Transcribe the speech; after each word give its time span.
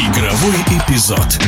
Игровой 0.00 0.56
эпизод. 0.78 1.38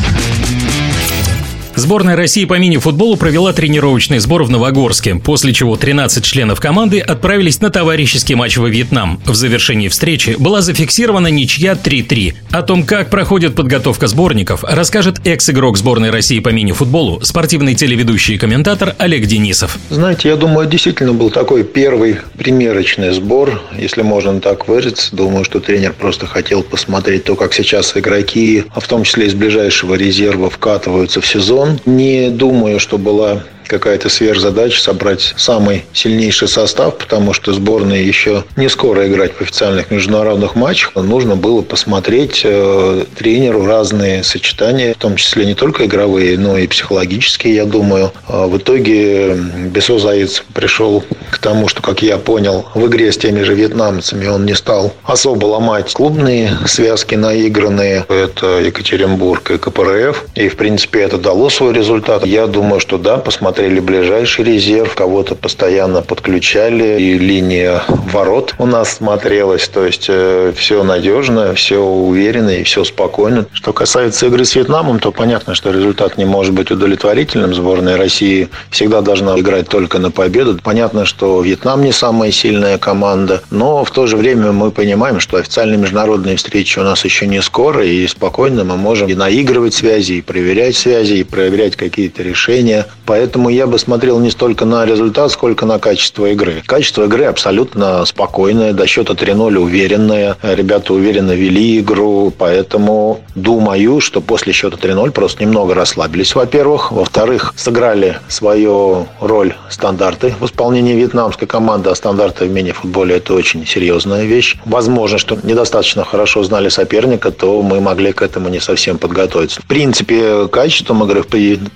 Сборная 1.75 2.17
России 2.17 2.45
по 2.45 2.59
мини-футболу 2.59 3.17
провела 3.17 3.53
тренировочный 3.53 4.19
сбор 4.19 4.45
в 4.45 4.51
Новогорске, 4.51 5.15
после 5.15 5.55
чего 5.55 5.77
13 5.77 6.23
членов 6.23 6.61
команды 6.61 7.01
отправились 7.01 7.61
на 7.61 7.71
товарищеский 7.71 8.35
матч 8.35 8.59
во 8.59 8.69
Вьетнам. 8.69 9.21
В 9.25 9.35
завершении 9.35 9.89
встречи 9.89 10.37
была 10.39 10.61
зафиксирована 10.61 11.29
ничья 11.29 11.73
3-3. 11.73 12.35
О 12.51 12.63
том, 12.63 12.85
как 12.85 13.09
проходит 13.09 13.55
подготовка 13.55 14.07
сборников, 14.07 14.65
расскажет 14.65 15.27
экс-игрок 15.27 15.79
сборной 15.79 16.11
России 16.11 16.41
по 16.41 16.51
мини-футболу, 16.51 17.21
спортивный 17.23 17.75
телеведущий 17.75 18.35
и 18.35 18.39
комментатор 18.39 18.95
Олег 18.99 19.27
Денисов. 19.27 19.79
Знаете, 19.89 20.29
я 20.29 20.37
думаю, 20.37 20.69
действительно 20.69 21.15
был 21.15 21.31
такой 21.31 21.65
первый 21.65 22.19
примерочный 22.37 23.13
сбор, 23.13 23.63
если 23.79 24.03
можно 24.03 24.41
так 24.41 24.69
выразиться. 24.69 25.17
Думаю, 25.17 25.45
что 25.45 25.59
тренер 25.61 25.95
просто 25.95 26.27
хотел 26.27 26.63
посмотреть 26.63 27.25
то, 27.25 27.35
как 27.35 27.55
сейчас 27.55 27.97
игроки, 27.97 28.65
а 28.75 28.81
в 28.81 28.87
том 28.87 29.05
числе 29.05 29.27
из 29.27 29.35
ближайшего 29.35 29.95
резерва, 29.95 30.51
вкатываются 30.51 31.21
в 31.21 31.27
сезон. 31.27 31.72
Не 31.87 32.31
думаю, 32.31 32.79
что 32.81 32.99
была 32.99 33.43
какая-то 33.73 34.11
сверхзадача 34.11 34.81
собрать 34.81 35.33
самый 35.39 35.87
сильнейший 35.95 36.47
состав, 36.47 36.99
потому 36.99 37.33
что 37.33 37.55
сборная 37.55 38.03
еще 38.03 38.45
не 38.57 38.69
скоро 38.69 39.09
играть 39.09 39.33
в 39.33 39.41
официальных 39.41 39.91
международных 39.91 40.57
матчах. 40.57 40.95
Нужно 40.95 41.37
было 41.37 41.63
посмотреть 41.63 42.43
э, 42.45 43.05
тренеру 43.17 43.65
разные 43.65 44.25
сочетания, 44.25 44.93
в 44.93 44.99
том 44.99 45.17
числе 45.17 45.47
не 45.47 45.55
только 45.55 45.87
игровые, 45.87 46.39
но 46.39 46.59
и 46.59 46.67
психологические, 46.67 47.55
я 47.55 47.65
думаю. 47.65 48.13
А 48.29 48.47
в 48.47 48.59
итоге 48.59 49.35
Бесо 49.35 49.99
Заец 49.99 50.45
пришел 50.53 51.03
к 51.31 51.39
тому, 51.39 51.69
что, 51.69 51.81
как 51.81 52.03
я 52.03 52.19
понял, 52.19 52.67
в 52.75 52.87
игре 52.87 53.11
с 53.11 53.17
теми 53.17 53.43
же 53.43 53.55
вьетнамцами 53.55 54.27
он 54.27 54.45
не 54.45 54.55
стал 54.55 54.93
особо 55.05 55.47
ломать 55.47 55.91
клубные 55.95 56.59
связки 56.67 57.15
наигранные. 57.15 58.05
Это 58.09 58.59
Екатеринбург 58.59 59.51
и 59.51 59.57
КПРФ. 59.57 60.25
И, 60.35 60.49
в 60.49 60.57
принципе, 60.57 61.01
это 61.01 61.17
дало 61.17 61.49
свой 61.49 61.73
результат. 61.73 62.27
Я 62.27 62.47
думаю, 62.47 62.81
что 62.81 62.99
да, 62.99 63.17
посмотреть 63.17 63.62
смотрели 63.63 63.79
ближайший 63.79 64.45
резерв, 64.45 64.93
кого-то 64.97 65.37
постоянно 65.37 66.03
подключали, 66.03 67.01
и 67.01 67.17
линия 67.17 67.85
ворот 67.87 68.57
у 68.59 68.67
нас 68.67 68.95
смотрелась. 68.97 69.69
То 69.69 69.87
есть 69.87 70.07
э, 70.09 70.53
все 70.57 70.83
надежно, 70.83 71.55
все 71.55 71.79
уверенно 71.79 72.51
и 72.51 72.65
все 72.65 72.83
спокойно. 72.83 73.47
Что 73.53 73.73
касается 73.73 74.27
игры 74.27 74.45
с 74.45 74.57
Вьетнамом, 74.57 74.99
то 74.99 75.13
понятно, 75.13 75.55
что 75.55 75.71
результат 75.71 76.19
не 76.19 76.25
может 76.25 76.55
быть 76.55 76.73
удовлетворительным. 76.73 77.55
Сборная 77.55 77.97
России 77.97 78.49
всегда 78.71 79.01
должна 79.01 79.39
играть 79.39 79.69
только 79.69 80.01
на 80.01 80.11
победу. 80.11 80.59
Понятно, 80.61 81.05
что 81.05 81.41
Вьетнам 81.41 81.85
не 81.85 81.93
самая 81.93 82.33
сильная 82.33 82.79
команда, 82.79 83.43
но 83.53 83.85
в 83.85 83.93
то 83.93 84.09
же 84.09 84.17
время 84.17 84.51
мы 84.51 84.73
понимаем, 84.73 85.21
что 85.21 85.37
официальные 85.37 85.79
международные 85.79 86.35
встречи 86.35 86.81
у 86.81 86.83
нас 86.83 87.05
еще 87.05 87.29
не 87.29 87.41
скоро, 87.41 87.87
и 87.87 88.09
спокойно 88.09 88.65
мы 88.65 88.77
можем 88.77 89.09
и 89.09 89.15
наигрывать 89.15 89.75
связи, 89.75 90.15
и 90.15 90.21
проверять 90.21 90.75
связи, 90.75 91.15
и 91.15 91.23
проверять 91.23 91.77
какие-то 91.77 92.25
решения. 92.25 92.87
Поэтому 93.07 93.42
я 93.49 93.67
бы 93.67 93.79
смотрел 93.79 94.19
не 94.21 94.31
столько 94.31 94.65
на 94.65 94.85
результат, 94.85 95.31
сколько 95.33 95.67
на 95.67 95.79
качество 95.79 96.27
игры. 96.27 96.63
Качество 96.67 97.05
игры 97.05 97.25
абсолютно 97.25 98.05
спокойное, 98.05 98.73
до 98.73 98.87
счета 98.87 99.15
3-0 99.15 99.59
уверенное. 99.59 100.37
Ребята 100.43 100.95
уверенно 100.95 101.33
вели 101.33 101.81
игру, 101.81 102.33
поэтому 102.37 103.21
думаю, 103.35 104.01
что 104.01 104.21
после 104.21 104.53
счета 104.53 104.77
3-0 104.77 105.11
просто 105.11 105.45
немного 105.45 105.75
расслабились, 105.75 106.35
во-первых. 106.35 106.93
Во-вторых, 106.93 107.55
сыграли 107.57 108.19
свою 108.29 109.07
роль 109.21 109.55
стандарты 109.71 110.35
в 110.41 110.47
исполнении 110.47 110.95
вьетнамской 110.95 111.47
команды, 111.47 111.91
а 111.91 111.95
стандарты 111.95 112.47
в 112.47 112.51
мини-футболе– 112.51 113.17
это 113.17 113.35
очень 113.35 113.67
серьезная 113.67 114.25
вещь. 114.25 114.57
Возможно, 114.65 115.19
что 115.19 115.39
недостаточно 115.43 116.05
хорошо 116.05 116.43
знали 116.43 116.69
соперника, 116.69 117.31
то 117.31 117.63
мы 117.63 117.81
могли 117.81 118.13
к 118.13 118.23
этому 118.23 118.49
не 118.49 118.61
совсем 118.61 118.99
подготовиться. 118.99 119.61
В 119.61 119.67
принципе, 119.67 120.49
качеством 120.49 121.05
игры, 121.05 121.25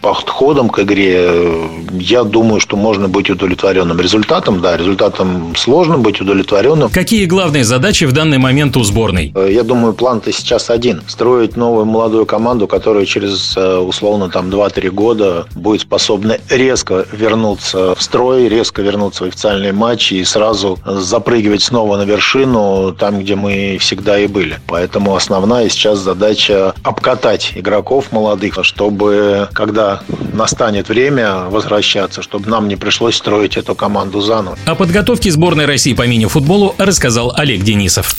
подходом 0.00 0.68
к 0.68 0.80
игре 0.80 1.30
я 1.92 2.24
думаю, 2.24 2.60
что 2.60 2.76
можно 2.76 3.08
быть 3.08 3.30
удовлетворенным 3.30 4.00
результатом. 4.00 4.60
Да, 4.60 4.76
результатом 4.76 5.54
сложно 5.56 5.98
быть 5.98 6.20
удовлетворенным. 6.20 6.90
Какие 6.90 7.26
главные 7.26 7.64
задачи 7.64 8.04
в 8.04 8.12
данный 8.12 8.38
момент 8.38 8.76
у 8.76 8.82
сборной? 8.82 9.32
Э, 9.34 9.48
я 9.50 9.62
думаю, 9.62 9.94
план-то 9.94 10.32
сейчас 10.32 10.70
один. 10.70 11.02
Строить 11.06 11.56
новую 11.56 11.84
молодую 11.84 12.26
команду, 12.26 12.66
которая 12.66 13.06
через, 13.06 13.56
э, 13.56 13.78
условно, 13.78 14.28
там 14.28 14.50
2-3 14.50 14.90
года 14.90 15.46
будет 15.54 15.82
способна 15.82 16.38
резко 16.50 17.06
вернуться 17.12 17.94
в 17.94 18.02
строй, 18.02 18.48
резко 18.48 18.82
вернуться 18.82 19.24
в 19.24 19.28
официальные 19.28 19.72
матчи 19.72 20.14
и 20.14 20.24
сразу 20.24 20.78
запрыгивать 20.84 21.62
снова 21.62 21.96
на 21.96 22.02
вершину 22.02 22.92
там, 22.92 23.20
где 23.20 23.34
мы 23.34 23.78
всегда 23.80 24.18
и 24.18 24.26
были. 24.26 24.58
Поэтому 24.66 25.14
основная 25.14 25.68
сейчас 25.68 25.98
задача 25.98 26.74
обкатать 26.82 27.52
игроков 27.54 28.12
молодых, 28.12 28.58
чтобы 28.62 29.48
когда 29.52 30.02
настанет 30.32 30.88
время, 30.88 31.45
возвращаться, 31.50 32.22
чтобы 32.22 32.48
нам 32.48 32.68
не 32.68 32.76
пришлось 32.76 33.16
строить 33.16 33.56
эту 33.56 33.74
команду 33.74 34.20
заново. 34.20 34.58
О 34.66 34.74
подготовке 34.74 35.30
сборной 35.30 35.66
России 35.66 35.94
по 35.94 36.06
мини-футболу 36.06 36.74
рассказал 36.78 37.32
Олег 37.36 37.62
Денисов. 37.62 38.16